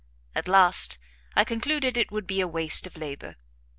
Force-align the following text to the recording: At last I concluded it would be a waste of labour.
At 0.33 0.47
last 0.47 0.97
I 1.35 1.43
concluded 1.43 1.95
it 1.95 2.11
would 2.11 2.25
be 2.25 2.41
a 2.41 2.47
waste 2.47 2.87
of 2.87 2.97
labour. 2.97 3.35